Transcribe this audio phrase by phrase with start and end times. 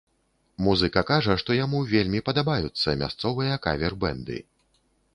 [0.67, 4.37] Музыка кажа, што яму вельмі падабаюцца мясцовыя кавер-бэнды.